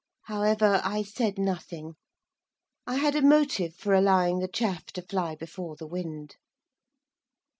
[0.23, 1.93] However, I said nothing.
[2.87, 6.37] I had a motive for allowing the chaff to fly before the wind.